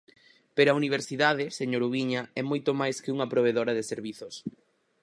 Pero 0.55 0.69
a 0.71 0.79
universidade, 0.81 1.45
señor 1.59 1.81
Ubiña, 1.89 2.21
é 2.39 2.43
moito 2.45 2.71
máis 2.81 2.97
que 3.03 3.13
unha 3.15 3.31
provedora 3.33 3.75
de 3.77 3.87
servizos. 3.91 4.35